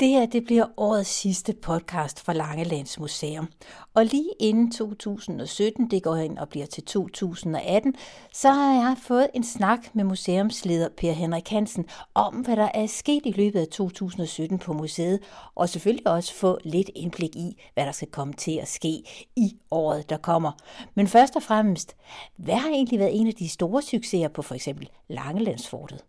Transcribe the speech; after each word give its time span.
Det 0.00 0.08
her 0.08 0.26
det 0.26 0.44
bliver 0.44 0.66
årets 0.76 1.10
sidste 1.10 1.52
podcast 1.52 2.20
for 2.20 2.32
Langelands 2.32 2.98
Museum. 2.98 3.48
Og 3.94 4.04
lige 4.04 4.30
inden 4.40 4.70
2017, 4.70 5.90
det 5.90 6.02
går 6.02 6.16
ind 6.16 6.38
og 6.38 6.48
bliver 6.48 6.66
til 6.66 6.84
2018, 6.84 7.94
så 8.32 8.50
har 8.50 8.74
jeg 8.74 8.96
fået 9.02 9.28
en 9.34 9.44
snak 9.44 9.94
med 9.94 10.04
museumsleder 10.04 10.88
Per 10.96 11.12
Henrik 11.12 11.48
Hansen 11.48 11.84
om, 12.14 12.34
hvad 12.34 12.56
der 12.56 12.68
er 12.74 12.86
sket 12.86 13.22
i 13.24 13.30
løbet 13.30 13.60
af 13.60 13.68
2017 13.68 14.58
på 14.58 14.72
museet, 14.72 15.20
og 15.54 15.68
selvfølgelig 15.68 16.06
også 16.06 16.34
få 16.34 16.58
lidt 16.64 16.90
indblik 16.96 17.36
i, 17.36 17.62
hvad 17.74 17.86
der 17.86 17.92
skal 17.92 18.10
komme 18.10 18.34
til 18.34 18.58
at 18.62 18.68
ske 18.68 19.02
i 19.36 19.56
året, 19.70 20.10
der 20.10 20.16
kommer. 20.16 20.52
Men 20.94 21.06
først 21.06 21.36
og 21.36 21.42
fremmest, 21.42 21.96
hvad 22.36 22.56
har 22.56 22.68
egentlig 22.68 22.98
været 22.98 23.20
en 23.20 23.26
af 23.26 23.34
de 23.34 23.48
store 23.48 23.82
succeser 23.82 24.28
på 24.28 24.42
for 24.42 24.54
eksempel 24.54 24.88
Langelandsfortet? 25.08 26.04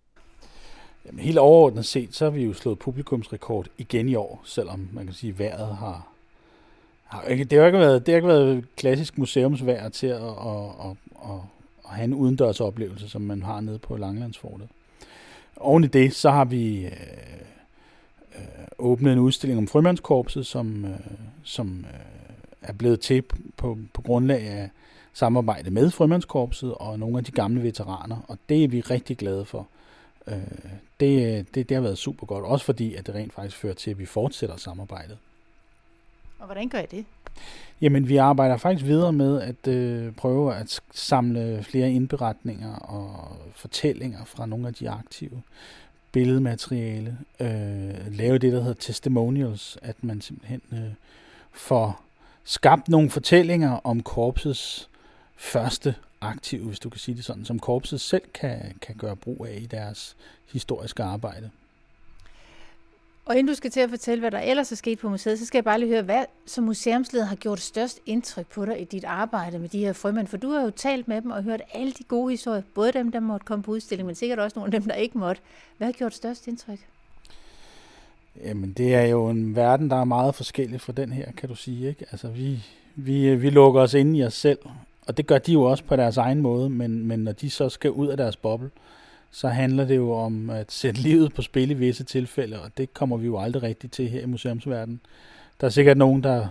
Jamen, 1.05 1.19
helt 1.19 1.37
overordnet 1.37 1.85
set, 1.85 2.15
så 2.15 2.25
har 2.25 2.31
vi 2.31 2.43
jo 2.43 2.53
slået 2.53 2.79
publikumsrekord 2.79 3.67
igen 3.77 4.09
i 4.09 4.15
år, 4.15 4.41
selvom 4.45 4.89
man 4.93 5.05
kan 5.05 5.13
sige, 5.13 5.29
at 5.29 5.39
vejret 5.39 5.75
har, 5.75 6.07
har 7.05 7.23
ikke, 7.23 7.43
det 7.43 7.59
har 7.59 7.65
ikke 7.65 7.79
været, 7.79 8.05
det 8.05 8.11
har 8.11 8.17
ikke 8.17 8.27
været 8.27 8.65
klassisk 8.75 9.17
museumsvejr 9.17 9.89
til 9.89 10.07
at, 10.07 10.21
at, 10.21 10.65
at, 10.83 10.97
at, 11.23 11.39
at 11.85 11.91
have 11.91 12.03
en 12.03 12.13
udendørs 12.13 12.61
oplevelse, 12.61 13.09
som 13.09 13.21
man 13.21 13.43
har 13.43 13.61
nede 13.61 13.79
på 13.79 13.97
Langlandsfortet. 13.97 14.67
Oven 15.57 15.83
i 15.83 15.87
det, 15.87 16.15
så 16.15 16.29
har 16.29 16.45
vi 16.45 16.85
øh, 16.85 16.91
øh, 18.35 18.67
åbnet 18.77 19.13
en 19.13 19.19
udstilling 19.19 19.57
om 19.57 19.67
frømandskorpset, 19.67 20.45
som, 20.45 20.85
øh, 20.85 20.99
som 21.43 21.85
øh, 21.93 21.99
er 22.61 22.73
blevet 22.73 22.99
til 22.99 23.23
på, 23.57 23.77
på 23.93 24.01
grundlag 24.01 24.41
af 24.41 24.69
samarbejde 25.13 25.71
med 25.71 25.91
frømandskorpset 25.91 26.73
og 26.73 26.99
nogle 26.99 27.17
af 27.17 27.23
de 27.23 27.31
gamle 27.31 27.63
veteraner, 27.63 28.17
og 28.27 28.37
det 28.49 28.63
er 28.63 28.67
vi 28.67 28.81
rigtig 28.81 29.17
glade 29.17 29.45
for. 29.45 29.59
Øh, 29.59 29.80
det, 30.99 31.55
det, 31.55 31.69
det 31.69 31.71
har 31.75 31.81
været 31.81 31.97
super 31.97 32.25
godt, 32.25 32.45
også 32.45 32.65
fordi 32.65 32.95
at 32.95 33.07
det 33.07 33.15
rent 33.15 33.33
faktisk 33.33 33.57
fører 33.57 33.73
til, 33.73 33.91
at 33.91 33.99
vi 33.99 34.05
fortsætter 34.05 34.57
samarbejdet. 34.57 35.17
Og 36.39 36.45
hvordan 36.45 36.69
gør 36.69 36.79
I 36.79 36.85
det? 36.91 37.05
Jamen, 37.81 38.07
vi 38.07 38.17
arbejder 38.17 38.57
faktisk 38.57 38.85
videre 38.85 39.13
med 39.13 39.41
at 39.41 39.67
øh, 39.67 40.13
prøve 40.13 40.55
at 40.55 40.81
samle 40.93 41.63
flere 41.63 41.91
indberetninger 41.91 42.75
og 42.75 43.37
fortællinger 43.55 44.25
fra 44.25 44.45
nogle 44.45 44.67
af 44.67 44.73
de 44.73 44.89
aktive 44.89 45.41
billedmateriale. 46.11 47.17
Øh, 47.39 48.17
lave 48.17 48.37
det, 48.37 48.53
der 48.53 48.59
hedder 48.59 48.73
testimonials, 48.73 49.77
at 49.81 50.03
man 50.03 50.21
simpelthen 50.21 50.61
øh, 50.71 50.93
får 51.51 52.01
skabt 52.43 52.89
nogle 52.89 53.09
fortællinger 53.09 53.79
om 53.83 54.03
korpsets 54.03 54.89
første 55.35 55.95
aktive, 56.21 56.65
hvis 56.65 56.79
du 56.79 56.89
kan 56.89 56.99
sige 56.99 57.15
det 57.15 57.25
sådan, 57.25 57.45
som 57.45 57.59
korpset 57.59 58.01
selv 58.01 58.23
kan, 58.33 58.77
kan 58.81 58.95
gøre 58.95 59.15
brug 59.15 59.45
af 59.49 59.57
i 59.61 59.65
deres 59.65 60.15
historiske 60.51 61.03
arbejde. 61.03 61.49
Og 63.25 63.37
inden 63.37 63.47
du 63.47 63.55
skal 63.55 63.71
til 63.71 63.79
at 63.79 63.89
fortælle, 63.89 64.19
hvad 64.19 64.31
der 64.31 64.39
ellers 64.39 64.71
er 64.71 64.75
sket 64.75 64.99
på 64.99 65.09
museet, 65.09 65.39
så 65.39 65.45
skal 65.45 65.57
jeg 65.57 65.63
bare 65.63 65.79
lige 65.79 65.89
høre, 65.89 66.01
hvad 66.01 66.25
som 66.45 66.63
museumsleder 66.63 67.25
har 67.25 67.35
gjort 67.35 67.59
størst 67.59 67.99
indtryk 68.05 68.47
på 68.47 68.65
dig 68.65 68.81
i 68.81 68.83
dit 68.83 69.03
arbejde 69.03 69.59
med 69.59 69.69
de 69.69 69.79
her 69.79 69.93
frømænd? 69.93 70.27
For 70.27 70.37
du 70.37 70.49
har 70.49 70.61
jo 70.61 70.69
talt 70.69 71.07
med 71.07 71.21
dem 71.21 71.31
og 71.31 71.43
hørt 71.43 71.61
alle 71.73 71.91
de 71.91 72.03
gode 72.03 72.31
historier, 72.31 72.61
både 72.75 72.91
dem, 72.91 73.11
der 73.11 73.19
måtte 73.19 73.45
komme 73.45 73.63
på 73.63 73.71
udstilling, 73.71 74.05
men 74.05 74.15
sikkert 74.15 74.39
også 74.39 74.59
nogle 74.59 74.75
af 74.75 74.81
dem, 74.81 74.89
der 74.89 74.95
ikke 74.95 75.17
måtte. 75.17 75.41
Hvad 75.77 75.87
har 75.87 75.91
gjort 75.91 76.13
størst 76.13 76.47
indtryk? 76.47 76.79
Jamen, 78.43 78.73
det 78.73 78.95
er 78.95 79.03
jo 79.03 79.29
en 79.29 79.55
verden, 79.55 79.89
der 79.89 79.95
er 79.95 80.03
meget 80.03 80.35
forskellig 80.35 80.81
fra 80.81 80.93
den 80.93 81.11
her, 81.13 81.31
kan 81.31 81.49
du 81.49 81.55
sige. 81.55 81.87
Ikke? 81.87 82.05
Altså, 82.11 82.27
vi, 82.27 82.63
vi, 82.95 83.35
vi 83.35 83.49
lukker 83.49 83.81
os 83.81 83.93
ind 83.93 84.17
i 84.17 84.23
os 84.23 84.33
selv, 84.33 84.59
og 85.07 85.17
det 85.17 85.27
gør 85.27 85.37
de 85.37 85.53
jo 85.53 85.61
også 85.61 85.83
på 85.83 85.95
deres 85.95 86.17
egen 86.17 86.41
måde, 86.41 86.69
men, 86.69 87.07
men 87.07 87.19
når 87.19 87.31
de 87.31 87.49
så 87.49 87.69
skal 87.69 87.91
ud 87.91 88.07
af 88.07 88.17
deres 88.17 88.37
boble, 88.37 88.69
så 89.31 89.47
handler 89.47 89.85
det 89.85 89.95
jo 89.95 90.11
om 90.11 90.49
at 90.49 90.71
sætte 90.71 91.01
livet 91.07 91.33
på 91.33 91.41
spil 91.41 91.71
i 91.71 91.73
visse 91.73 92.03
tilfælde, 92.03 92.61
og 92.61 92.69
det 92.77 92.93
kommer 92.93 93.17
vi 93.17 93.25
jo 93.25 93.39
aldrig 93.39 93.63
rigtigt 93.63 93.93
til 93.93 94.09
her 94.09 94.21
i 94.21 94.25
museumsverdenen. 94.25 94.99
Der 95.61 95.67
er 95.67 95.71
sikkert 95.71 95.97
nogen, 95.97 96.23
der 96.23 96.47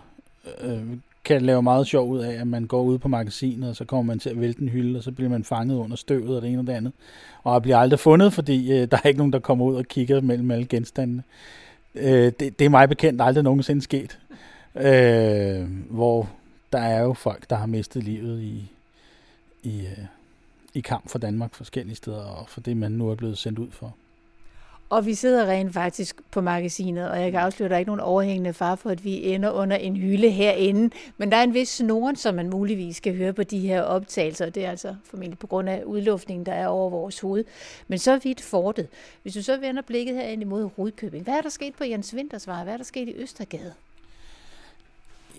øh, 0.60 0.82
kan 1.24 1.42
lave 1.42 1.62
meget 1.62 1.86
sjov 1.86 2.08
ud 2.08 2.18
af, 2.18 2.40
at 2.40 2.46
man 2.46 2.66
går 2.66 2.82
ud 2.82 2.98
på 2.98 3.08
magasinet, 3.08 3.70
og 3.70 3.76
så 3.76 3.84
kommer 3.84 4.02
man 4.02 4.18
til 4.18 4.30
at 4.30 4.40
vælte 4.40 4.62
en 4.62 4.68
hylde, 4.68 4.98
og 4.98 5.02
så 5.02 5.12
bliver 5.12 5.30
man 5.30 5.44
fanget 5.44 5.76
under 5.76 5.96
støvet 5.96 6.36
og 6.36 6.42
det 6.42 6.50
ene 6.50 6.60
og 6.60 6.66
det 6.66 6.72
andet. 6.72 6.92
Og 7.42 7.62
bliver 7.62 7.78
aldrig 7.78 8.00
fundet, 8.00 8.32
fordi 8.32 8.72
øh, 8.72 8.88
der 8.90 8.96
er 9.04 9.08
ikke 9.08 9.18
nogen, 9.18 9.32
der 9.32 9.38
kommer 9.38 9.64
ud 9.64 9.74
og 9.74 9.84
kigger 9.84 10.20
mellem 10.20 10.50
alle 10.50 10.66
genstandene. 10.66 11.22
Øh, 11.94 12.32
det, 12.40 12.58
det 12.58 12.64
er 12.64 12.68
mig 12.68 12.88
bekendt 12.88 13.22
aldrig 13.22 13.44
nogensinde 13.44 13.82
sket. 13.82 14.18
Øh, 14.74 15.66
hvor 15.90 16.28
der 16.72 16.78
er 16.78 17.00
jo 17.00 17.12
folk, 17.12 17.50
der 17.50 17.56
har 17.56 17.66
mistet 17.66 18.02
livet 18.02 18.40
i, 18.40 18.72
i, 19.62 19.80
øh, 19.80 20.04
i 20.74 20.80
kamp 20.80 21.08
for 21.08 21.18
Danmark 21.18 21.54
forskellige 21.54 21.96
steder, 21.96 22.24
og 22.24 22.48
for 22.48 22.60
det, 22.60 22.76
man 22.76 22.92
nu 22.92 23.10
er 23.10 23.14
blevet 23.14 23.38
sendt 23.38 23.58
ud 23.58 23.70
for. 23.70 23.94
Og 24.90 25.06
vi 25.06 25.14
sidder 25.14 25.46
rent 25.46 25.74
faktisk 25.74 26.16
på 26.30 26.40
magasinet, 26.40 27.10
og 27.10 27.20
jeg 27.20 27.32
kan 27.32 27.40
afsløre, 27.40 27.66
at 27.66 27.70
der 27.70 27.76
er 27.76 27.78
ikke 27.78 27.88
nogen 27.88 28.00
overhængende 28.00 28.52
far 28.52 28.74
for, 28.74 28.90
at 28.90 29.04
vi 29.04 29.34
ender 29.34 29.50
under 29.50 29.76
en 29.76 29.96
hylde 29.96 30.30
herinde. 30.30 30.94
Men 31.18 31.30
der 31.30 31.36
er 31.36 31.42
en 31.42 31.54
vis 31.54 31.68
snoren, 31.68 32.16
som 32.16 32.34
man 32.34 32.50
muligvis 32.50 32.96
skal 32.96 33.16
høre 33.16 33.32
på 33.32 33.42
de 33.42 33.58
her 33.58 33.82
optagelser. 33.82 34.50
Det 34.50 34.64
er 34.64 34.70
altså 34.70 34.96
formentlig 35.04 35.38
på 35.38 35.46
grund 35.46 35.68
af 35.68 35.82
udluftningen, 35.84 36.46
der 36.46 36.52
er 36.52 36.66
over 36.66 36.90
vores 36.90 37.20
hoved. 37.20 37.44
Men 37.88 37.98
så 37.98 38.18
vidt 38.18 38.40
fortet. 38.40 38.88
Hvis 39.22 39.34
du 39.34 39.42
så 39.42 39.56
vender 39.56 39.82
blikket 39.82 40.14
herinde 40.14 40.42
imod 40.42 40.70
Rudkøbing, 40.78 41.24
hvad 41.24 41.34
er 41.34 41.40
der 41.40 41.48
sket 41.48 41.74
på 41.74 41.84
Jens 41.84 42.14
Vintersvej? 42.14 42.62
Hvad 42.62 42.72
er 42.72 42.76
der 42.76 42.84
sket 42.84 43.08
i 43.08 43.14
Østergade? 43.16 43.72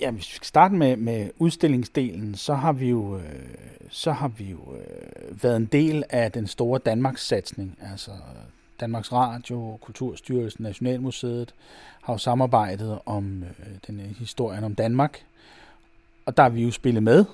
Ja, 0.01 0.11
hvis 0.11 0.31
vi 0.31 0.35
skal 0.35 0.45
starte 0.45 0.73
med, 0.75 0.95
med 0.97 1.29
udstillingsdelen, 1.39 2.35
så 2.35 2.53
har 2.53 2.73
vi 2.73 2.89
jo, 2.89 3.17
øh, 3.17 3.23
så 3.89 4.11
har 4.11 4.27
vi 4.27 4.43
jo 4.43 4.75
øh, 4.75 5.43
været 5.43 5.57
en 5.57 5.65
del 5.65 6.03
af 6.09 6.31
den 6.31 6.47
store 6.47 6.79
Danmarks 6.79 7.27
satsning. 7.27 7.77
Altså 7.91 8.11
Danmarks 8.79 9.11
Radio, 9.11 9.77
Kulturstyrelsen, 9.81 10.63
Nationalmuseet 10.63 11.53
har 12.01 12.13
jo 12.13 12.17
samarbejdet 12.17 12.99
om 13.05 13.43
øh, 13.43 13.65
den 13.87 13.99
øh, 13.99 14.05
historien 14.05 14.63
om 14.63 14.75
Danmark. 14.75 15.23
Og 16.25 16.37
der 16.37 16.43
har 16.43 16.49
vi 16.49 16.63
jo 16.63 16.71
spillet 16.71 17.03
med 17.03 17.25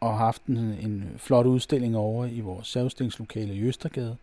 og 0.00 0.18
haft 0.18 0.44
en, 0.46 0.56
en 0.56 1.04
flot 1.16 1.46
udstilling 1.46 1.96
over 1.96 2.26
i 2.26 2.40
vores 2.40 2.68
selvstillingslokale 2.68 3.54
i 3.54 3.62
Østergade. 3.62 4.16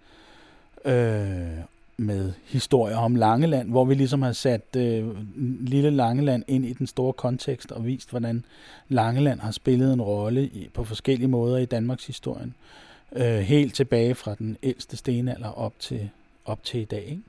Øh, 0.86 1.64
med 1.98 2.34
historier 2.46 2.98
om 2.98 3.16
Langeland, 3.16 3.70
hvor 3.70 3.86
vi 3.86 3.94
ligesom 3.94 4.22
har 4.22 4.32
sat 4.32 4.76
øh, 4.78 5.08
lille 5.68 5.90
Langeland 5.90 6.44
ind 6.48 6.66
i 6.66 6.74
den 6.74 6.88
store 6.88 7.14
kontekst 7.14 7.72
og 7.72 7.86
vist, 7.86 8.10
hvordan 8.10 8.46
Langeland 8.90 9.40
har 9.40 9.52
spillet 9.52 9.94
en 9.94 10.02
rolle 10.02 10.44
i, 10.44 10.70
på 10.74 10.84
forskellige 10.84 11.28
måder 11.28 11.58
i 11.58 11.66
Danmarks 11.66 12.08
historien. 12.08 12.56
Øh, 13.16 13.40
helt 13.40 13.76
tilbage 13.76 14.16
fra 14.16 14.36
den 14.36 14.58
ældste 14.64 14.98
stenalder 14.98 15.50
op 15.50 15.74
til, 15.80 16.10
op 16.46 16.64
til 16.64 16.82
i 16.82 16.86
dag. 16.86 17.04
Ikke? 17.04 17.22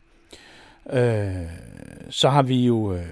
Øh, 0.90 1.46
så 2.10 2.28
har 2.28 2.42
vi 2.42 2.66
jo 2.66 2.94
øh, 2.94 3.06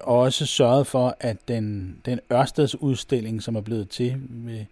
også 0.00 0.46
sørget 0.46 0.86
for, 0.86 1.16
at 1.20 1.36
den, 1.48 1.96
den 2.04 2.20
Ørsteds 2.32 2.80
udstilling, 2.80 3.42
som 3.42 3.56
er 3.56 3.60
blevet 3.60 3.88
til 3.88 4.16
med, 4.30 4.64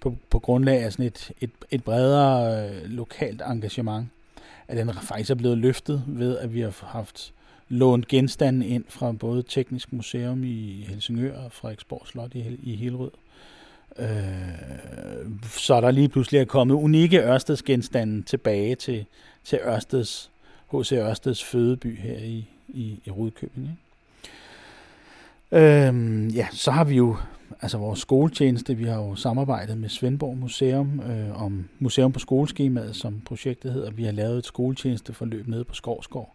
på, 0.00 0.16
på 0.30 0.38
grundlag 0.38 0.82
af 0.82 0.92
sådan 0.92 1.06
et, 1.06 1.32
et, 1.40 1.50
et 1.70 1.84
bredere 1.84 2.68
øh, 2.68 2.90
lokalt 2.90 3.42
engagement, 3.46 4.06
at 4.70 4.76
den 4.76 4.94
faktisk 5.02 5.30
er 5.30 5.34
blevet 5.34 5.58
løftet 5.58 6.04
ved, 6.06 6.38
at 6.38 6.54
vi 6.54 6.60
har 6.60 6.86
haft 6.86 7.32
lånt 7.68 8.08
genstande 8.08 8.66
ind 8.66 8.84
fra 8.88 9.12
både 9.12 9.42
Teknisk 9.48 9.92
Museum 9.92 10.44
i 10.44 10.84
Helsingør 10.88 11.38
og 11.38 11.52
Frederiksborg 11.52 12.06
Slot 12.06 12.34
i, 12.34 12.58
i 12.62 12.76
Hillerød. 12.76 13.10
Øh, 13.98 14.06
så 15.42 15.80
der 15.80 15.90
lige 15.90 16.08
pludselig 16.08 16.40
er 16.40 16.44
kommet 16.44 16.74
unikke 16.74 17.22
Ørsteds 17.22 17.62
genstande 17.62 18.22
tilbage 18.22 18.74
til, 18.74 19.04
til 19.44 19.58
Ørsteds, 19.66 20.30
H.C. 20.72 20.92
Ørsteds 20.92 21.44
fødeby 21.44 21.98
her 21.98 22.18
i, 22.18 22.48
i, 22.68 23.00
i 23.04 23.10
Rudkøbing. 23.10 23.68
Ikke? 25.52 25.86
Øhm, 25.86 26.28
ja, 26.28 26.48
så 26.52 26.70
har 26.70 26.84
vi 26.84 26.96
jo 26.96 27.16
altså 27.62 27.78
vores 27.78 28.00
skoletjeneste. 28.00 28.74
Vi 28.74 28.84
har 28.84 28.96
jo 28.96 29.14
samarbejdet 29.14 29.78
med 29.78 29.88
Svendborg 29.88 30.38
Museum 30.38 31.00
øh, 31.00 31.42
om 31.42 31.68
Museum 31.78 32.12
på 32.12 32.18
skoleskemaet, 32.18 32.96
som 32.96 33.20
projektet 33.20 33.72
hedder. 33.72 33.90
Vi 33.90 34.04
har 34.04 34.12
lavet 34.12 34.38
et 34.38 34.46
skoletjenesteforløb 34.46 35.48
nede 35.48 35.64
på 35.64 35.74
Skovsgård, 35.74 36.32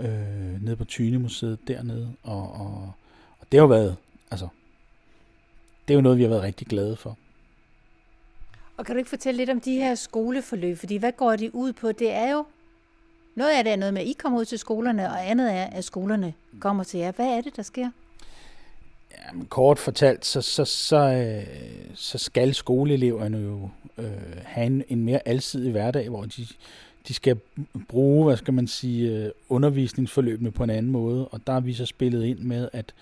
øh, 0.00 0.62
nede 0.62 0.76
på 0.76 0.84
Tynemuseet 0.84 1.58
dernede, 1.68 2.12
og, 2.22 2.52
og, 2.52 2.92
og 3.40 3.46
det 3.52 3.60
har 3.60 3.64
jo 3.64 3.68
været, 3.68 3.96
altså, 4.30 4.48
det 5.88 5.94
er 5.94 5.98
jo 5.98 6.02
noget, 6.02 6.18
vi 6.18 6.22
har 6.22 6.30
været 6.30 6.42
rigtig 6.42 6.66
glade 6.66 6.96
for. 6.96 7.18
Og 8.76 8.86
kan 8.86 8.94
du 8.94 8.98
ikke 8.98 9.10
fortælle 9.10 9.38
lidt 9.38 9.50
om 9.50 9.60
de 9.60 9.74
her 9.74 9.94
skoleforløb, 9.94 10.78
fordi 10.78 10.96
hvad 10.96 11.12
går 11.12 11.36
de 11.36 11.54
ud 11.54 11.72
på? 11.72 11.92
Det 11.92 12.12
er 12.12 12.32
jo, 12.32 12.44
noget 13.34 13.50
af 13.50 13.64
det 13.64 13.72
er 13.72 13.76
noget 13.76 13.94
med, 13.94 14.02
at 14.02 14.08
I 14.08 14.12
kommer 14.12 14.38
ud 14.38 14.44
til 14.44 14.58
skolerne, 14.58 15.10
og 15.10 15.30
andet 15.30 15.52
er, 15.52 15.64
at 15.64 15.84
skolerne 15.84 16.34
kommer 16.60 16.84
til 16.84 17.00
jer. 17.00 17.12
Hvad 17.12 17.26
er 17.26 17.40
det, 17.40 17.56
der 17.56 17.62
sker? 17.62 17.90
Jamen, 19.28 19.46
kort 19.46 19.78
fortalt, 19.78 20.26
så, 20.26 20.40
så, 20.40 20.64
så, 20.64 20.96
øh, 20.96 21.46
så 21.94 22.18
skal 22.18 22.54
skoleeleverne 22.54 23.38
jo 23.38 23.68
øh, 23.98 24.06
have 24.44 24.66
en, 24.66 24.84
en 24.88 25.04
mere 25.04 25.28
alsidig 25.28 25.70
hverdag, 25.70 26.08
hvor 26.08 26.22
de, 26.22 26.46
de 27.08 27.14
skal 27.14 27.36
bruge, 27.88 28.24
hvad 28.24 28.36
skal 28.36 28.54
man 28.54 28.66
sige, 28.66 29.10
øh, 29.10 29.30
undervisningsforløbene 29.48 30.50
på 30.50 30.64
en 30.64 30.70
anden 30.70 30.92
måde, 30.92 31.28
og 31.28 31.40
der 31.46 31.52
har 31.52 31.60
vi 31.60 31.72
så 31.72 31.86
spillet 31.86 32.24
ind 32.24 32.38
med 32.38 32.68
at, 32.72 32.94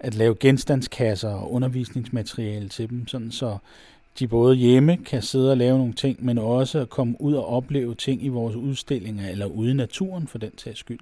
at 0.00 0.14
lave 0.14 0.34
genstandskasser 0.40 1.30
og 1.30 1.52
undervisningsmateriale 1.52 2.68
til 2.68 2.90
dem, 2.90 3.08
sådan 3.08 3.30
så 3.30 3.58
de 4.18 4.28
både 4.28 4.56
hjemme 4.56 4.96
kan 4.96 5.22
sidde 5.22 5.50
og 5.50 5.56
lave 5.56 5.78
nogle 5.78 5.92
ting, 5.92 6.24
men 6.24 6.38
også 6.38 6.78
at 6.78 6.90
komme 6.90 7.20
ud 7.20 7.34
og 7.34 7.46
opleve 7.46 7.94
ting 7.94 8.24
i 8.24 8.28
vores 8.28 8.56
udstillinger, 8.56 9.28
eller 9.28 9.46
ude 9.46 9.70
i 9.70 9.74
naturen 9.74 10.26
for 10.26 10.38
den 10.38 10.58
sags 10.58 10.78
skyld. 10.78 11.00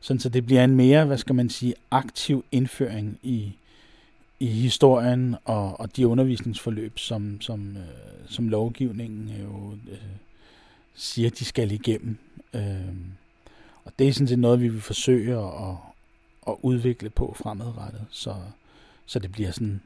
Sådan 0.00 0.20
så 0.20 0.28
det 0.28 0.46
bliver 0.46 0.64
en 0.64 0.76
mere, 0.76 1.04
hvad 1.04 1.18
skal 1.18 1.34
man 1.34 1.48
sige, 1.48 1.74
aktiv 1.90 2.44
indføring 2.52 3.18
i, 3.22 3.52
i 4.40 4.46
historien 4.46 5.36
og, 5.44 5.80
og 5.80 5.96
de 5.96 6.08
undervisningsforløb, 6.08 6.98
som, 6.98 7.40
som, 7.40 7.76
øh, 7.76 8.28
som 8.28 8.48
lovgivningen 8.48 9.28
jo 9.28 9.72
øh, 9.90 9.98
siger, 10.94 11.30
de 11.30 11.44
skal 11.44 11.72
igennem. 11.72 12.18
Øh, 12.54 12.94
og 13.84 13.92
det 13.98 14.08
er 14.08 14.12
sådan 14.12 14.28
set 14.28 14.38
noget, 14.38 14.60
vi 14.60 14.68
vil 14.68 14.80
forsøge 14.80 15.38
at, 15.38 15.74
at 16.46 16.54
udvikle 16.62 17.10
på 17.10 17.34
fremadrettet, 17.36 18.04
så, 18.10 18.34
så 19.06 19.18
det 19.18 19.32
bliver 19.32 19.50
sådan 19.50 19.80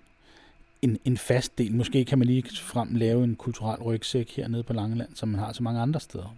en, 0.83 0.99
en 1.05 1.19
fast 1.19 1.59
del. 1.59 1.75
Måske 1.75 2.05
kan 2.05 2.19
man 2.19 2.27
lige 2.27 2.57
frem 2.57 2.95
lave 2.95 3.25
en 3.25 3.37
kulturel 3.37 3.83
rygsæk 3.83 4.37
hernede 4.37 4.63
på 4.63 4.73
Langeland, 4.73 5.09
som 5.15 5.29
man 5.29 5.41
har 5.41 5.53
så 5.53 5.63
mange 5.63 5.81
andre 5.81 6.01
steder. 6.01 6.35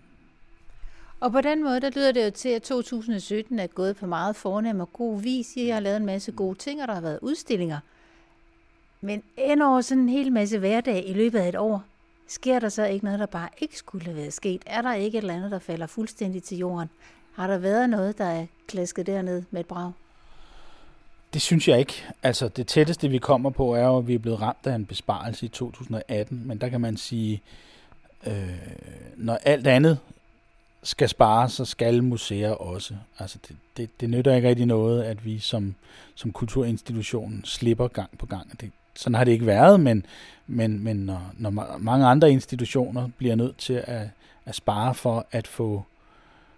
Og 1.21 1.33
på 1.33 1.41
den 1.41 1.65
måde, 1.65 1.81
der 1.81 1.91
lyder 1.91 2.13
det 2.13 2.25
jo 2.25 2.31
til, 2.31 2.49
at 2.49 2.63
2017 2.63 3.59
er 3.59 3.67
gået 3.67 3.97
på 3.97 4.07
meget 4.07 4.37
fornem 4.37 4.81
og 4.81 4.93
god 4.93 5.21
vis. 5.21 5.57
I 5.57 5.69
har 5.69 5.81
lavet 5.81 5.97
en 5.97 6.07
masse 6.07 6.33
gode 6.33 6.59
ting, 6.59 6.83
og 6.83 6.89
der 6.89 6.95
har 6.95 7.01
været 7.01 7.19
udstillinger. 7.23 7.79
Men 9.05 9.23
end 9.37 9.63
over 9.63 9.81
sådan 9.81 10.03
en 10.03 10.09
hel 10.09 10.33
masse 10.33 10.59
hverdag 10.59 11.09
i 11.09 11.13
løbet 11.13 11.39
af 11.39 11.49
et 11.49 11.57
år, 11.57 11.85
sker 12.27 12.59
der 12.59 12.69
så 12.69 12.85
ikke 12.85 13.05
noget, 13.05 13.21
der 13.21 13.27
bare 13.27 13.49
ikke 13.59 13.79
skulle 13.79 14.05
have 14.05 14.17
været 14.17 14.33
sket? 14.33 14.63
Er 14.67 14.83
der 14.83 14.95
ikke 14.95 15.19
et 15.19 15.23
eller 15.23 15.35
andet, 15.35 15.51
der 15.51 15.59
falder 15.59 15.87
fuldstændig 15.87 16.43
til 16.43 16.59
jorden? 16.59 16.91
Har 17.35 17.47
der 17.47 17.59
været 17.59 17.91
noget, 17.91 18.19
der 18.19 18.25
er 18.25 18.47
klasket 18.67 19.07
derned 19.07 19.43
med 19.51 19.61
et 19.61 19.67
brag? 19.67 19.93
Det 21.35 21.43
synes 21.43 21.69
jeg 21.69 21.79
ikke. 21.79 22.05
Altså 22.23 22.49
det 22.49 22.67
tætteste, 22.67 23.09
vi 23.09 23.19
kommer 23.19 23.51
på, 23.51 23.75
er 23.75 23.87
jo, 23.87 23.99
at 23.99 24.09
vi 24.09 24.15
er 24.15 24.19
blevet 24.19 24.41
ramt 24.41 24.67
af 24.67 24.75
en 24.75 24.87
besparelse 24.87 25.47
i 25.47 25.49
2018. 25.49 26.43
Men 26.47 26.59
der 26.59 26.69
kan 26.69 26.81
man 26.81 26.97
sige, 26.97 27.43
øh, 28.27 28.49
når 29.17 29.35
alt 29.35 29.67
andet 29.67 29.99
skal 30.83 31.09
spare, 31.09 31.49
så 31.49 31.65
skal 31.65 32.05
museer 32.05 32.51
også. 32.51 32.95
Altså 33.19 33.39
det, 33.49 33.57
det, 33.77 34.01
det 34.01 34.11
nytter 34.11 34.35
ikke 34.35 34.49
rigtig 34.49 34.67
noget, 34.67 35.03
at 35.03 35.25
vi 35.25 35.39
som, 35.39 35.75
som 36.15 36.33
kulturinstitution 36.33 37.41
slipper 37.45 37.89
gang 37.89 38.19
på 38.19 38.27
gang. 38.27 38.61
Det, 38.61 38.73
sådan 38.97 39.15
har 39.15 39.25
det 39.25 39.33
ikke 39.33 39.47
været, 39.47 39.81
men, 39.81 40.07
men, 40.47 40.85
men 40.85 40.97
når, 40.97 41.33
når 41.39 41.51
mange 41.79 42.07
andre 42.07 42.33
institutioner 42.33 43.09
bliver 43.19 43.35
nødt 43.35 43.59
til 43.59 43.85
at, 43.87 44.09
at 44.47 44.55
spare 44.55 44.95
for 44.95 45.27
at 45.31 45.47
få, 45.47 45.85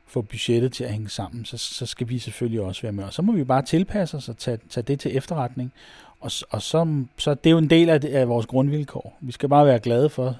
få 0.07 0.23
budgettet 0.23 0.73
til 0.73 0.85
at 0.85 0.93
hænge 0.93 1.09
sammen, 1.09 1.45
så, 1.45 1.59
så 1.59 1.87
skal 1.87 2.09
vi 2.09 2.19
selvfølgelig 2.19 2.61
også 2.61 2.83
være 2.83 2.93
med. 2.93 3.05
Og 3.05 3.13
så 3.13 3.23
må 3.23 3.33
vi 3.33 3.45
bare 3.45 3.63
tilpasse 3.63 4.17
os 4.17 4.29
og 4.29 4.39
tage, 4.39 4.59
tage 4.69 4.85
det 4.85 5.01
til 5.01 5.17
efterretning. 5.17 5.73
Og, 6.21 6.31
og 6.51 6.63
så, 6.63 7.05
så 7.17 7.35
det 7.35 7.47
er 7.47 7.53
jo 7.53 7.59
en 7.59 7.71
del 7.71 7.91
af, 7.91 8.01
det, 8.01 8.09
af 8.09 8.29
vores 8.29 8.47
grundvilkår. 8.47 9.17
Vi 9.21 9.33
skal 9.33 9.49
bare 9.49 9.67
være 9.67 9.79
glade 9.79 10.09
for, 10.09 10.37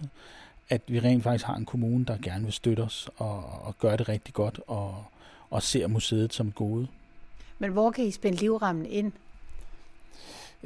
at 0.69 0.83
vi 0.87 1.01
rent 1.01 1.23
faktisk 1.23 1.45
har 1.45 1.55
en 1.55 1.65
kommune, 1.65 2.05
der 2.05 2.17
gerne 2.23 2.45
vil 2.45 2.53
støtte 2.53 2.81
os 2.81 3.09
og, 3.17 3.45
og 3.63 3.79
gøre 3.79 3.97
det 3.97 4.09
rigtig 4.09 4.35
godt 4.35 4.61
og, 4.67 5.05
og 5.51 5.63
ser 5.63 5.87
museet 5.87 6.35
som 6.35 6.53
gode. 6.53 6.87
Men 7.59 7.71
hvor 7.71 7.91
kan 7.91 8.05
I 8.05 8.11
spænde 8.11 8.39
livrammen 8.39 8.87
ind? 8.87 9.13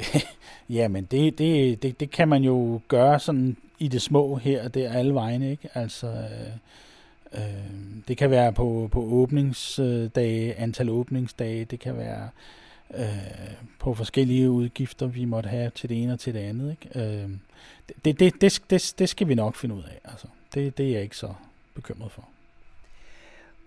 Jamen, 0.68 1.04
det, 1.04 1.38
det, 1.38 1.82
det, 1.82 2.00
det 2.00 2.10
kan 2.10 2.28
man 2.28 2.42
jo 2.42 2.80
gøre 2.88 3.20
sådan 3.20 3.56
i 3.78 3.88
det 3.88 4.02
små 4.02 4.36
her 4.36 4.64
og 4.64 4.74
der 4.74 4.92
alle 4.92 5.14
vegne, 5.14 5.50
ikke? 5.50 5.68
Altså, 5.74 6.06
øh, 6.06 7.42
øh, 7.42 7.70
det 8.08 8.16
kan 8.16 8.30
være 8.30 8.52
på, 8.52 8.88
på 8.92 9.00
åbningsdage, 9.00 10.54
antal 10.54 10.88
åbningsdage, 10.88 11.64
det 11.64 11.80
kan 11.80 11.96
være 11.96 12.28
øh, 12.94 13.54
på 13.78 13.94
forskellige 13.94 14.50
udgifter, 14.50 15.06
vi 15.06 15.24
måtte 15.24 15.48
have 15.48 15.70
til 15.70 15.88
det 15.88 16.02
ene 16.02 16.12
og 16.12 16.20
til 16.20 16.34
det 16.34 16.40
andet, 16.40 16.70
ikke? 16.70 17.00
Øh, 17.00 17.30
det, 18.04 18.20
det, 18.20 18.40
det, 18.40 18.62
det, 18.70 18.94
det 18.98 19.08
skal 19.08 19.28
vi 19.28 19.34
nok 19.34 19.56
finde 19.56 19.74
ud 19.74 19.82
af. 19.82 20.00
Altså, 20.04 20.26
det, 20.54 20.78
det 20.78 20.86
er 20.86 20.92
jeg 20.92 21.02
ikke 21.02 21.16
så 21.16 21.34
bekymret 21.74 22.12
for. 22.12 22.28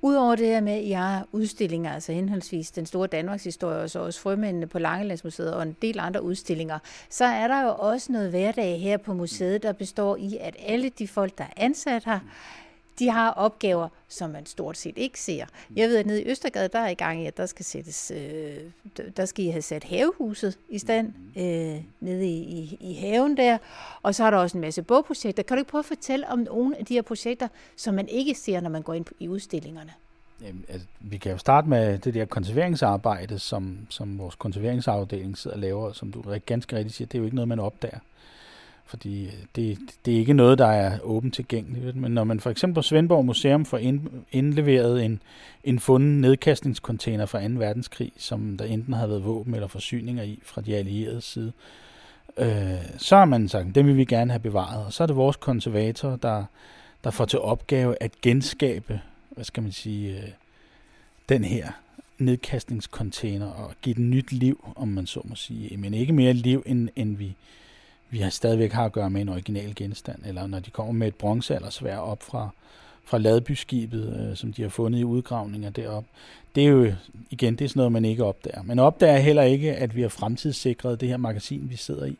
Udover 0.06 0.36
det 0.36 0.48
her 0.48 0.62
med, 0.62 0.74
at 0.74 0.84
I 0.84 0.92
har 0.92 1.28
udstillinger, 1.32 1.94
altså 1.94 2.12
henholdsvis 2.12 2.72
den 2.72 2.86
store 2.86 3.08
Danmarks 3.08 3.44
historie, 3.44 3.78
og 3.78 3.90
så 3.90 4.00
også 4.00 4.20
frømændene 4.20 4.68
på 4.68 4.80
Langelandsmuseet 4.80 5.54
og 5.54 5.64
en 5.64 5.76
del 5.82 6.00
andre 6.00 6.24
udstillinger, 6.24 6.80
så 7.10 7.26
er 7.26 7.48
der 7.48 7.62
jo 7.62 7.76
også 7.78 8.12
noget 8.12 8.30
hverdag 8.30 8.82
her 8.82 8.98
på 8.98 9.14
museet, 9.14 9.64
der 9.64 9.72
består 9.72 10.16
i, 10.16 10.38
at 10.42 10.56
alle 10.60 10.90
de 10.90 11.08
folk, 11.08 11.38
der 11.38 11.44
er 11.44 11.54
ansat 11.58 12.06
her, 12.06 12.20
de 13.00 13.10
har 13.10 13.31
opgaver, 13.31 13.88
som 14.07 14.30
man 14.30 14.45
stort 14.45 14.78
set 14.78 14.98
ikke 14.98 15.19
ser. 15.19 15.45
Jeg 15.75 15.90
ved, 15.90 15.98
at 15.98 16.06
nede 16.06 16.22
i 16.24 16.30
Østergade, 16.30 16.68
der 16.68 16.80
er 16.80 16.90
i 16.90 16.94
gang 16.94 17.24
i, 17.24 17.25
at 17.25 17.38
der 17.38 17.45
skal, 17.45 17.66
sættes, 17.66 18.12
øh, 18.16 18.57
der 19.18 19.25
skal 19.25 19.45
I 19.45 19.48
have 19.48 19.62
sat 19.62 19.84
havehuset 19.84 20.57
i 20.69 20.80
stand 20.80 21.13
øh, 21.38 21.84
nede 22.00 22.28
i, 22.28 22.38
i, 22.40 22.78
i 22.80 22.94
haven 22.94 23.38
der. 23.38 23.57
Og 24.01 24.16
så 24.16 24.24
er 24.24 24.31
der 24.31 24.38
også 24.38 24.57
en 24.57 24.62
masse 24.62 24.84
bogprojekter. 24.84 25.44
Kan 25.44 25.57
du 25.57 25.60
ikke 25.60 25.72
prøve 25.72 25.80
at 25.80 25.86
fortælle 25.86 26.30
om 26.30 26.40
nogle 26.40 26.78
af 26.78 26.86
de 26.86 26.94
her 26.94 27.01
projekter, 27.01 27.48
som 27.78 27.94
man 27.94 28.07
ikke 28.07 28.36
ser, 28.36 28.62
når 28.62 28.69
man 28.69 28.81
går 28.81 28.94
ind 28.94 29.06
i 29.19 29.28
udstillingerne? 29.28 29.94
Jamen, 30.42 30.66
altså, 30.69 30.88
vi 31.00 31.18
kan 31.18 31.31
jo 31.31 31.38
starte 31.38 31.69
med 31.69 31.98
det 31.98 32.13
der 32.13 32.25
konserveringsarbejde, 32.25 33.40
som, 33.40 33.78
som 33.90 34.19
vores 34.19 34.36
konserveringsafdeling 34.36 35.38
sidder 35.38 35.56
og 35.56 35.62
laver, 35.62 35.94
som 35.94 36.12
du 36.12 36.24
ganske 36.45 36.75
rigtigt 36.75 36.95
siger, 36.95 37.07
det 37.07 37.16
er 37.16 37.19
jo 37.19 37.25
ikke 37.25 37.36
noget, 37.36 37.48
man 37.48 37.60
opdager 37.60 38.00
fordi 38.85 39.25
øh, 39.25 39.33
det, 39.56 39.77
det 40.06 40.13
er 40.13 40.18
ikke 40.18 40.33
noget, 40.33 40.57
der 40.57 40.68
er 40.68 41.00
åbent 41.03 41.33
tilgængeligt. 41.33 41.95
Men 41.95 42.12
når 42.12 42.24
man 42.24 42.39
for 42.39 42.50
eksempel 42.50 42.75
på 42.75 42.81
Svendborg 42.81 43.25
Museum 43.25 43.65
får 43.65 43.77
indleveret 44.31 45.06
en, 45.06 45.21
en 45.63 45.80
fundet 45.80 46.21
nedkastningscontainer 46.21 47.25
fra 47.25 47.47
2. 47.47 47.53
verdenskrig, 47.53 48.12
som 48.18 48.57
der 48.57 48.65
enten 48.65 48.94
har 48.94 49.07
været 49.07 49.25
våben 49.25 49.56
eller 49.56 49.68
forsyninger 49.68 50.24
i 50.24 50.39
fra 50.44 50.62
de 50.62 50.75
allierede 50.75 51.21
side, 51.21 51.51
øh, 52.38 52.74
så 52.97 53.15
har 53.15 53.25
man 53.25 53.50
sagt, 53.50 53.75
det 53.75 53.85
vil 53.85 53.97
vi 53.97 54.06
gerne 54.06 54.31
have 54.31 54.39
bevaret. 54.39 54.85
Og 54.85 54.94
så 54.94 55.03
er 55.03 55.07
det 55.07 55.15
vores 55.15 55.38
konservator, 55.38 56.15
der, 56.15 56.45
der 57.03 57.12
får 57.12 57.25
til 57.25 57.39
opgave 57.39 57.95
at 58.00 58.21
genskabe, 58.21 59.01
hvad 59.30 59.45
skal 59.45 59.63
man 59.63 59.71
sige, 59.71 60.18
øh, 60.18 60.30
den 61.30 61.44
her 61.44 61.71
nedkastningscontainer 62.18 63.47
og 63.47 63.74
give 63.81 63.95
den 63.95 64.09
nyt 64.09 64.31
liv, 64.31 64.74
om 64.75 64.88
man 64.88 65.06
så 65.06 65.21
må 65.25 65.35
sige. 65.35 65.77
Men 65.77 65.94
ikke 65.94 66.13
mere 66.13 66.33
liv, 66.33 66.63
end, 66.65 66.89
end 66.95 67.18
vi 67.18 67.35
vi 68.13 68.19
har 68.19 68.30
stadigvæk 68.30 68.71
har 68.71 68.86
at 68.86 68.92
gøre 68.92 69.10
med 69.10 69.21
en 69.21 69.30
original 69.30 69.75
genstand, 69.75 70.19
eller 70.25 70.48
når 70.48 70.60
de 70.60 70.69
kommer 70.69 70.94
med 70.94 71.07
et 71.07 71.15
bronzealdersvær 71.15 71.98
op 71.98 72.24
fra, 72.24 72.50
fra 73.06 73.18
Ladbyskibet, 73.18 74.27
øh, 74.30 74.36
som 74.36 74.54
de 74.54 74.62
har 74.62 74.69
fundet 74.69 75.00
i 75.00 75.04
udgravninger 75.04 75.69
derop. 75.69 76.06
Det 76.56 76.63
er 76.63 76.68
jo, 76.68 76.94
igen, 77.30 77.56
det 77.56 77.65
er 77.65 77.69
sådan 77.69 77.80
noget, 77.80 77.92
man 77.92 78.06
ikke 78.06 78.24
opdager. 78.24 78.63
Men 78.63 78.80
opdager 78.80 79.18
heller 79.18 79.44
ikke, 79.44 79.75
at 79.75 79.95
vi 79.95 80.01
har 80.01 80.10
fremtidssikret 80.10 81.01
det 81.01 81.10
her 81.10 81.18
magasin, 81.18 81.69
vi 81.69 81.75
sidder 81.75 82.06
i, 82.06 82.18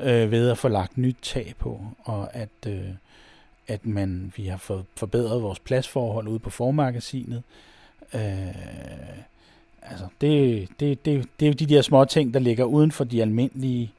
øh, 0.00 0.30
ved 0.30 0.50
at 0.50 0.58
få 0.58 0.68
lagt 0.68 0.98
nyt 0.98 1.16
tag 1.22 1.54
på, 1.58 1.80
og 2.04 2.36
at, 2.36 2.66
øh, 2.66 2.88
at 3.68 3.86
man, 3.86 4.32
vi 4.36 4.46
har 4.46 4.56
fået 4.56 4.84
forbedret 4.96 5.42
vores 5.42 5.58
pladsforhold 5.58 6.28
ude 6.28 6.38
på 6.38 6.50
formagasinet. 6.50 7.42
Øh, 8.14 8.46
altså, 9.82 10.06
det, 10.20 10.68
det, 10.80 11.04
det, 11.04 11.28
det 11.40 11.46
er 11.46 11.50
jo 11.50 11.54
de 11.54 11.66
der 11.66 11.82
små 11.82 12.04
ting, 12.04 12.34
der 12.34 12.40
ligger 12.40 12.64
uden 12.64 12.92
for 12.92 13.04
de 13.04 13.22
almindelige 13.22 13.92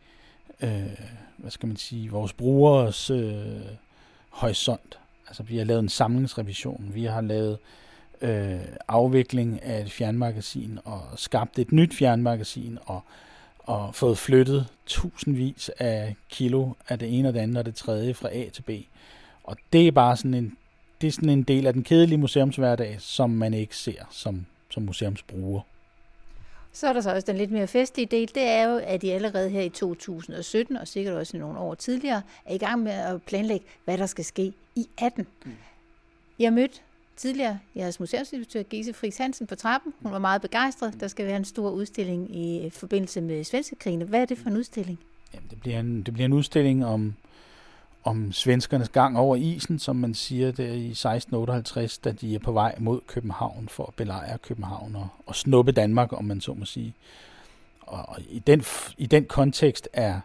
øh, 0.61 0.99
hvad 1.37 1.51
skal 1.51 1.67
man 1.67 1.77
sige, 1.77 2.11
vores 2.11 2.33
brugers 2.33 3.09
øh, 3.09 3.61
horisont. 4.29 4.99
Altså 5.27 5.43
vi 5.43 5.57
har 5.57 5.65
lavet 5.65 5.79
en 5.79 5.89
samlingsrevision, 5.89 6.91
vi 6.93 7.03
har 7.03 7.21
lavet 7.21 7.57
øh, 8.21 8.59
afvikling 8.87 9.63
af 9.63 9.81
et 9.81 9.91
fjernmagasin 9.91 10.79
og 10.85 11.01
skabt 11.15 11.59
et 11.59 11.71
nyt 11.71 11.93
fjernmagasin 11.93 12.77
og, 12.85 13.01
og 13.59 13.95
fået 13.95 14.17
flyttet 14.17 14.67
tusindvis 14.85 15.69
af 15.79 16.15
kilo 16.29 16.73
af 16.89 16.99
det 16.99 17.19
ene 17.19 17.27
og 17.27 17.33
det 17.33 17.39
andet 17.39 17.57
og 17.57 17.65
det 17.65 17.75
tredje 17.75 18.13
fra 18.13 18.29
A 18.29 18.49
til 18.49 18.61
B. 18.61 18.69
Og 19.43 19.57
det 19.73 19.87
er 19.87 19.91
bare 19.91 20.17
sådan 20.17 20.33
en, 20.33 20.57
det 21.01 21.07
er 21.07 21.11
sådan 21.11 21.29
en 21.29 21.43
del 21.43 21.67
af 21.67 21.73
den 21.73 21.83
kedelige 21.83 22.17
museumshverdag, 22.17 22.95
som 22.99 23.29
man 23.29 23.53
ikke 23.53 23.75
ser 23.75 24.03
som, 24.11 24.45
som 24.69 24.83
museumsbruger. 24.83 25.61
Så 26.77 26.87
er 26.87 26.93
der 26.93 27.01
så 27.01 27.13
også 27.13 27.25
den 27.25 27.37
lidt 27.37 27.51
mere 27.51 27.67
festlige 27.67 28.05
del, 28.05 28.27
det 28.35 28.43
er 28.43 28.63
jo, 28.69 28.77
at 28.77 29.03
I 29.03 29.09
allerede 29.09 29.49
her 29.49 29.61
i 29.61 29.69
2017, 29.69 30.77
og 30.77 30.87
sikkert 30.87 31.13
også 31.13 31.37
nogle 31.37 31.59
år 31.59 31.75
tidligere, 31.75 32.21
er 32.45 32.53
i 32.53 32.57
gang 32.57 32.83
med 32.83 32.91
at 32.91 33.21
planlægge, 33.21 33.65
hvad 33.85 33.97
der 33.97 34.05
skal 34.05 34.25
ske 34.25 34.53
i 34.75 34.87
18. 34.97 35.27
Mm. 35.45 35.51
Jeg 36.39 36.53
mødte 36.53 36.79
tidligere 37.15 37.59
jeres 37.75 37.99
museumsinspektør 37.99 38.63
Gise 38.63 38.93
Friis 38.93 39.17
Hansen 39.17 39.47
på 39.47 39.55
trappen. 39.55 39.93
Hun 40.01 40.11
var 40.11 40.19
meget 40.19 40.41
begejstret. 40.41 40.99
Der 40.99 41.07
skal 41.07 41.25
være 41.25 41.37
en 41.37 41.45
stor 41.45 41.69
udstilling 41.69 42.35
i 42.35 42.69
forbindelse 42.69 43.21
med 43.21 43.43
Svenskekrigen. 43.43 44.01
Hvad 44.01 44.21
er 44.21 44.25
det 44.25 44.37
for 44.37 44.49
en 44.49 44.57
udstilling? 44.57 44.99
Jamen, 45.33 45.49
det, 45.49 45.59
bliver 45.59 45.79
en, 45.79 46.03
det 46.03 46.13
bliver 46.13 46.25
en 46.25 46.33
udstilling 46.33 46.85
om 46.85 47.13
om 48.07 48.31
svenskernes 48.31 48.89
gang 48.89 49.17
over 49.17 49.35
isen, 49.35 49.79
som 49.79 49.95
man 49.95 50.13
siger 50.13 50.51
der 50.51 50.63
i 50.63 50.89
1658, 50.89 51.97
da 51.97 52.11
de 52.11 52.35
er 52.35 52.39
på 52.39 52.51
vej 52.51 52.75
mod 52.79 52.99
København 53.07 53.67
for 53.69 53.85
at 53.85 53.93
belejre 53.93 54.37
København 54.37 54.95
og, 54.95 55.07
og 55.25 55.35
snuppe 55.35 55.71
Danmark, 55.71 56.13
om 56.13 56.25
man 56.25 56.41
så 56.41 56.53
må 56.53 56.65
sige. 56.65 56.93
Og 57.81 58.09
og 58.09 58.17
i 58.29 58.39
den, 58.39 58.63
i 58.97 59.05
den 59.05 59.25
kontekst 59.25 59.89
er, 59.93 60.19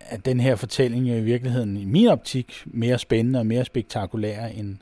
er 0.00 0.16
den 0.16 0.40
her 0.40 0.56
fortælling 0.56 1.08
jo 1.08 1.14
i 1.14 1.20
virkeligheden 1.20 1.76
i 1.76 1.84
min 1.84 2.08
optik 2.08 2.62
mere 2.66 2.98
spændende 2.98 3.38
og 3.38 3.46
mere 3.46 3.64
spektakulær 3.64 4.46
end, 4.46 4.76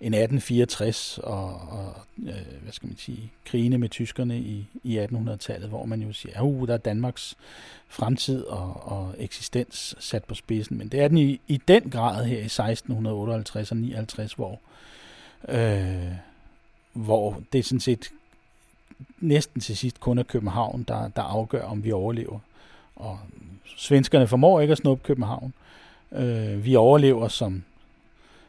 en 0.00 0.14
1864 0.14 1.18
og, 1.18 1.44
og 1.44 1.94
øh, 2.22 2.62
hvad 2.62 2.72
skal 2.72 2.86
man 2.86 2.96
sige, 2.96 3.32
krigene 3.44 3.78
med 3.78 3.88
tyskerne 3.88 4.38
i, 4.38 4.66
i 4.84 4.98
1800-tallet, 4.98 5.68
hvor 5.68 5.84
man 5.84 6.02
jo 6.02 6.12
siger, 6.12 6.36
at 6.36 6.42
uh, 6.42 6.68
der 6.68 6.74
er 6.74 6.78
Danmarks 6.78 7.36
fremtid 7.88 8.42
og, 8.44 8.86
og 8.92 9.14
eksistens 9.18 9.96
sat 9.98 10.24
på 10.24 10.34
spidsen. 10.34 10.78
Men 10.78 10.88
det 10.88 11.00
er 11.00 11.08
den 11.08 11.18
i, 11.18 11.40
i 11.46 11.60
den 11.68 11.90
grad 11.90 12.24
her 12.24 12.38
i 12.38 12.44
1658 12.44 13.70
og 13.70 13.76
59, 13.76 14.32
hvor, 14.32 14.60
øh, 15.48 16.12
hvor 16.92 17.42
det 17.52 17.64
sådan 17.64 17.80
set 17.80 18.10
næsten 19.20 19.60
til 19.60 19.76
sidst 19.76 20.00
kun 20.00 20.18
er 20.18 20.22
København, 20.22 20.84
der, 20.88 21.08
der 21.08 21.22
afgør, 21.22 21.62
om 21.62 21.84
vi 21.84 21.92
overlever. 21.92 22.38
Og 22.96 23.18
svenskerne 23.76 24.26
formår 24.26 24.60
ikke 24.60 24.72
at 24.72 24.78
snuppe 24.78 25.04
København. 25.04 25.52
Øh, 26.12 26.64
vi 26.64 26.76
overlever 26.76 27.28
som, 27.28 27.62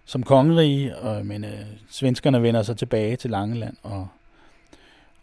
som 0.05 0.23
kongerige, 0.23 0.97
og, 0.97 1.25
men 1.25 1.43
øh, 1.43 1.65
svenskerne 1.89 2.41
vender 2.41 2.63
sig 2.63 2.77
tilbage 2.77 3.15
til 3.15 3.29
Langeland 3.29 3.77
og, 3.83 4.07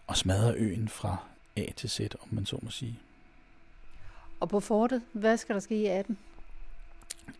og 0.06 0.16
smadrer 0.16 0.54
øen 0.56 0.88
fra 0.88 1.16
A 1.56 1.64
til 1.76 1.90
Z, 1.90 2.00
om 2.00 2.28
man 2.30 2.46
så 2.46 2.58
må 2.62 2.70
sige. 2.70 2.98
Og 4.40 4.48
på 4.48 4.60
fortet, 4.60 5.02
hvad 5.12 5.36
skal 5.36 5.54
der 5.54 5.60
ske 5.60 5.76
i 5.76 5.86
18? 5.86 6.18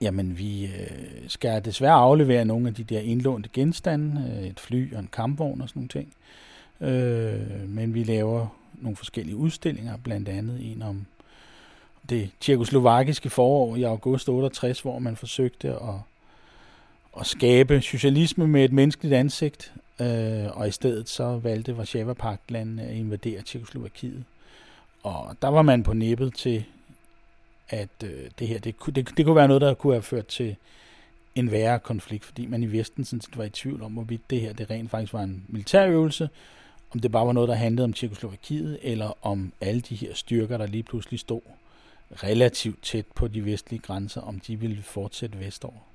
Jamen, 0.01 0.39
vi 0.39 0.65
øh, 0.67 1.29
skal 1.29 1.65
desværre 1.65 1.95
aflevere 1.95 2.45
nogle 2.45 2.69
af 2.69 2.75
de 2.75 2.85
der 2.85 3.01
indlånte 3.01 3.49
genstande, 3.53 4.39
øh, 4.39 4.47
et 4.47 4.61
fly 4.61 4.95
og 4.95 5.01
en 5.01 5.09
kampvogn 5.13 5.61
og 5.61 5.69
sådan 5.69 5.81
nogle 5.81 5.89
ting. 5.89 6.15
Øh, 6.81 7.69
men 7.69 7.95
vi 7.95 8.05
laver 8.05 8.47
nogle 8.75 8.97
forskellige 8.97 9.37
udstillinger, 9.37 9.97
blandt 9.97 10.29
andet 10.29 10.73
en 10.73 10.83
om 10.83 11.07
det 12.09 12.31
tjekoslovakiske 12.41 13.31
forår 13.31 13.77
i 13.77 13.83
august 13.83 14.29
68, 14.29 14.81
hvor 14.81 14.99
man 14.99 15.17
forsøgte 15.17 15.69
at, 15.69 15.95
at 17.21 17.27
skabe 17.27 17.81
socialisme 17.81 18.49
med 18.49 18.65
et 18.65 18.73
menneskeligt 18.73 19.15
ansigt, 19.15 19.73
øh, 20.01 20.57
og 20.57 20.69
i 20.69 20.71
stedet 20.71 21.09
så 21.09 21.39
valgte 21.39 21.77
Varsava-pagtlandene 21.77 22.83
at 22.83 22.95
invadere 22.95 23.43
Tjekoslovakiet. 23.43 24.25
Og 25.03 25.37
der 25.43 25.49
var 25.49 25.63
man 25.63 25.83
på 25.83 25.93
nippet 25.93 26.35
til, 26.35 26.65
at 27.69 27.89
øh, 28.05 28.31
det 28.39 28.49
her, 28.49 28.59
det, 28.59 28.75
det, 28.87 29.17
det 29.17 29.25
kunne 29.25 29.37
være 29.37 29.49
noget, 29.49 29.61
der 29.61 29.75
kunne 29.75 29.95
have 29.95 30.03
ført 30.03 30.27
til 30.27 30.57
en 31.35 31.51
værre 31.51 31.79
konflikt, 31.79 32.25
fordi 32.25 32.47
man 32.47 32.63
i 32.63 32.67
Vesten 32.67 33.05
sådan 33.05 33.21
set 33.21 33.39
var 33.39 33.45
i 33.45 33.51
tvivl 33.51 33.83
om, 33.83 33.93
hvorvidt 33.93 34.31
det 34.31 34.41
her 34.41 34.53
det 34.53 34.71
rent 34.71 34.91
faktisk 34.91 35.13
var 35.13 35.23
en 35.23 35.45
militærøvelse, 35.49 36.29
om 36.91 37.01
det 37.01 37.13
bare 37.13 37.27
var 37.27 37.33
noget, 37.33 37.49
der 37.49 37.55
handlede 37.55 37.85
om 37.85 37.93
Tjekoslovakiet, 37.93 38.79
eller 38.83 39.27
om 39.27 39.53
alle 39.61 39.81
de 39.81 39.95
her 39.95 40.15
styrker, 40.15 40.59
der 40.59 40.67
lige 40.67 40.83
pludselig 40.83 41.21
stod 41.21 41.41
relativt 42.11 42.83
tæt 42.83 43.07
på 43.15 43.29
de 43.29 43.45
vestlige 43.45 43.81
grænser, 43.81 44.21
om 44.21 44.41
de 44.41 44.61
ville 44.61 44.83
fortsætte 44.83 45.39
vestover. 45.41 45.89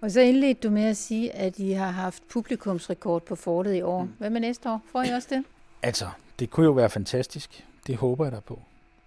Og 0.00 0.10
så 0.10 0.20
indledte 0.20 0.68
du 0.68 0.72
med 0.72 0.84
at 0.84 0.96
sige, 0.96 1.32
at 1.32 1.58
I 1.58 1.70
har 1.70 1.90
haft 1.90 2.22
publikumsrekord 2.28 3.22
på 3.22 3.36
fortet 3.36 3.74
i 3.74 3.82
år. 3.82 4.02
Mm. 4.02 4.12
Hvad 4.18 4.30
med 4.30 4.40
næste 4.40 4.70
år? 4.70 4.82
Får 4.92 5.02
I 5.02 5.08
også 5.08 5.28
det? 5.30 5.44
Altså, 5.82 6.08
det 6.38 6.50
kunne 6.50 6.66
jo 6.66 6.72
være 6.72 6.90
fantastisk. 6.90 7.64
Det 7.86 7.96
håber 7.96 8.24
jeg 8.24 8.32
da 8.32 8.40
på. 8.40 8.62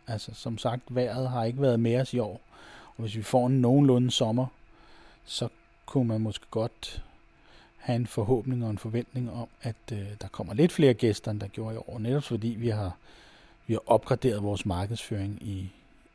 Altså, 0.08 0.32
som 0.34 0.58
sagt, 0.58 0.82
vejret 0.90 1.30
har 1.30 1.44
ikke 1.44 1.62
været 1.62 1.80
med 1.80 2.02
os 2.02 2.14
i 2.14 2.20
år. 2.20 2.42
Og 2.98 3.02
hvis 3.02 3.16
vi 3.16 3.22
får 3.22 3.48
en 3.48 3.62
nogenlunde 3.62 4.12
sommer, 4.12 4.46
så 5.26 5.48
kunne 5.86 6.08
man 6.08 6.22
måske 6.22 6.46
godt 6.52 7.04
have 7.78 7.96
en 7.96 8.08
forhåbning 8.08 8.64
og 8.64 8.70
en 8.70 8.78
forventning 8.78 9.32
om, 9.32 9.48
at 9.62 9.76
øh, 9.92 10.06
der 10.22 10.28
kommer 10.28 10.54
lidt 10.54 10.72
flere 10.72 10.94
gæster, 10.94 11.32
end 11.32 11.40
der 11.40 11.48
gjorde 11.48 11.76
i 11.76 11.78
år. 11.78 12.00
Netop 12.00 12.24
fordi 12.24 12.48
vi 12.48 12.70
har, 12.70 12.98
vi 13.68 13.74
har 13.74 13.82
opgraderet 13.86 14.44
vores 14.44 14.66
markedsføring 14.66 15.38
i, 15.42 15.72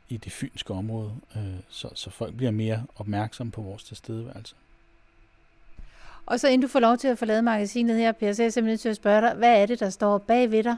i 0.09 0.17
det 0.17 0.31
fynske 0.31 0.73
område, 0.73 1.11
øh, 1.35 1.43
så, 1.69 1.89
så 1.93 2.09
folk 2.09 2.35
bliver 2.35 2.51
mere 2.51 2.85
opmærksomme 2.95 3.51
på 3.51 3.61
vores 3.61 3.83
tilstedeværelse. 3.83 4.55
Og 6.29 6.39
så 6.39 6.47
inden 6.47 6.61
du 6.61 6.67
får 6.67 6.79
lov 6.79 6.97
til 6.97 7.07
at 7.07 7.17
forlade 7.17 7.41
magasinet 7.41 7.97
her, 7.97 8.11
Per, 8.11 8.33
så 8.33 8.41
er 8.41 8.45
jeg 8.45 8.53
simpelthen 8.53 8.71
nødt 8.71 8.81
til 8.81 8.89
at 8.89 8.95
spørge 8.95 9.21
dig, 9.21 9.33
hvad 9.33 9.61
er 9.61 9.65
det, 9.65 9.79
der 9.79 9.89
står 9.89 10.17
bag 10.17 10.51
ved 10.51 10.63
dig? 10.63 10.75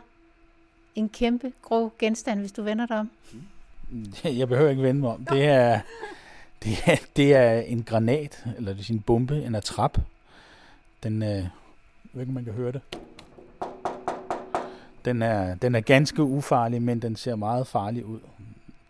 En 0.96 1.10
kæmpe 1.10 1.54
grå 1.62 1.92
genstand, 2.00 2.40
hvis 2.40 2.52
du 2.52 2.64
vender 2.64 2.86
dig 2.86 3.00
om. 3.00 3.12
Mm. 3.90 4.14
Jeg 4.40 4.48
behøver 4.48 4.70
ikke 4.70 4.84
vende 4.84 5.02
mig 5.02 5.10
om. 5.10 5.26
Det 5.26 5.46
er, 5.46 5.80
det 6.64 6.78
er, 6.86 6.96
det 7.16 7.36
er 7.36 7.60
en 7.60 7.84
granat, 7.84 8.46
eller 8.58 8.74
det 8.74 8.90
er 8.90 8.94
en 8.94 9.00
bombe, 9.00 9.44
en 9.44 9.56
atrap. 9.56 9.98
Den, 11.04 11.24
øh, 11.24 11.30
jeg 11.30 11.50
ved 12.14 12.22
ikke, 12.22 12.34
man 12.34 12.46
kan 12.46 12.54
høre 12.54 12.72
det. 12.72 12.82
Den 15.06 15.22
er, 15.22 15.56
den 15.56 15.76
er 15.76 15.82
ganske 15.82 16.24
ufarlig, 16.24 16.82
men 16.82 17.02
den 17.02 17.16
ser 17.16 17.36
meget 17.36 17.68
farlig 17.68 18.06
ud. 18.06 18.20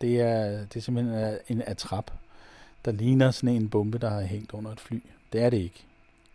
Det 0.00 0.20
er, 0.20 0.48
det 0.48 0.76
er 0.76 0.80
simpelthen 0.80 1.14
øh, 1.24 1.32
en 1.48 1.62
atrap, 1.66 2.10
der 2.84 2.92
ligner 2.92 3.30
sådan 3.30 3.56
en 3.56 3.68
bombe, 3.68 3.98
der 3.98 4.10
har 4.10 4.20
hængt 4.20 4.52
under 4.52 4.70
et 4.70 4.80
fly. 4.80 5.02
Det 5.32 5.42
er 5.42 5.50
det 5.50 5.58
ikke. 5.58 5.86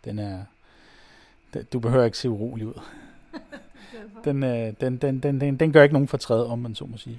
Den 0.08 0.18
er, 0.18 0.44
du 1.72 1.78
behøver 1.78 2.04
ikke 2.04 2.18
se 2.18 2.30
urolig 2.30 2.66
ud. 2.66 2.80
Den, 4.24 4.42
øh, 4.42 4.72
den, 4.80 4.96
den, 4.96 5.20
den, 5.20 5.40
den, 5.40 5.56
den 5.56 5.72
gør 5.72 5.82
ikke 5.82 5.92
nogen 5.92 6.08
fortræd, 6.08 6.44
om 6.46 6.58
man 6.58 6.74
så 6.74 6.84
må 6.84 6.96
sige. 6.96 7.18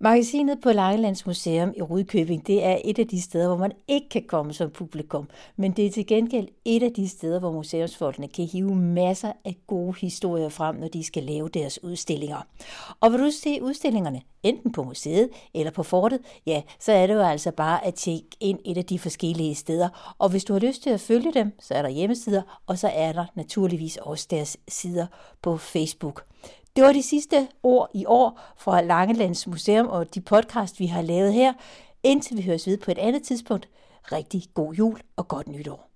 Magasinet 0.00 0.60
på 0.60 0.72
Langelands 0.72 1.26
Museum 1.26 1.72
i 1.76 1.82
Rudkøbing, 1.82 2.46
det 2.46 2.64
er 2.64 2.78
et 2.84 2.98
af 2.98 3.08
de 3.08 3.22
steder, 3.22 3.46
hvor 3.46 3.56
man 3.56 3.72
ikke 3.88 4.08
kan 4.08 4.24
komme 4.28 4.52
som 4.52 4.70
publikum. 4.70 5.28
Men 5.56 5.72
det 5.72 5.86
er 5.86 5.90
til 5.90 6.06
gengæld 6.06 6.48
et 6.64 6.82
af 6.82 6.92
de 6.92 7.08
steder, 7.08 7.38
hvor 7.38 7.52
museumsfolkene 7.52 8.28
kan 8.28 8.44
hive 8.44 8.74
masser 8.74 9.32
af 9.44 9.56
gode 9.66 9.94
historier 10.00 10.48
frem, 10.48 10.76
når 10.76 10.88
de 10.88 11.04
skal 11.04 11.22
lave 11.22 11.48
deres 11.48 11.84
udstillinger. 11.84 12.46
Og 13.00 13.12
vil 13.12 13.20
du 13.20 13.30
se 13.30 13.62
udstillingerne, 13.62 14.22
enten 14.42 14.72
på 14.72 14.82
museet 14.82 15.28
eller 15.54 15.70
på 15.70 15.82
fortet, 15.82 16.20
ja, 16.46 16.62
så 16.80 16.92
er 16.92 17.06
det 17.06 17.14
jo 17.14 17.22
altså 17.22 17.50
bare 17.50 17.84
at 17.86 17.94
tjekke 17.94 18.26
ind 18.40 18.58
et 18.64 18.78
af 18.78 18.84
de 18.84 18.98
forskellige 18.98 19.54
steder. 19.54 20.14
Og 20.18 20.28
hvis 20.28 20.44
du 20.44 20.52
har 20.52 20.60
lyst 20.60 20.82
til 20.82 20.90
at 20.90 21.00
følge 21.00 21.32
dem, 21.34 21.52
så 21.60 21.74
er 21.74 21.82
der 21.82 21.88
hjemmesider, 21.88 22.42
og 22.66 22.78
så 22.78 22.90
er 22.94 23.12
der 23.12 23.24
naturligvis 23.34 23.96
også 23.96 24.26
deres 24.30 24.56
sider 24.68 25.06
på 25.42 25.56
Facebook. 25.56 26.24
Det 26.76 26.84
var 26.84 26.92
de 26.92 27.02
sidste 27.02 27.48
ord 27.62 27.90
i 27.94 28.04
år 28.06 28.40
fra 28.56 28.80
Langelands 28.80 29.46
Museum 29.46 29.86
og 29.86 30.14
de 30.14 30.20
podcast, 30.20 30.80
vi 30.80 30.86
har 30.86 31.02
lavet 31.02 31.32
her. 31.32 31.52
Indtil 32.02 32.36
vi 32.36 32.42
høres 32.42 32.66
ved 32.66 32.78
på 32.78 32.90
et 32.90 32.98
andet 32.98 33.22
tidspunkt. 33.22 33.68
Rigtig 34.12 34.42
god 34.54 34.74
jul 34.74 35.00
og 35.16 35.28
godt 35.28 35.48
nytår. 35.48 35.93